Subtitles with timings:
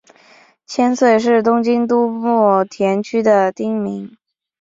[0.65, 4.17] 千岁是东京都墨田区的町名。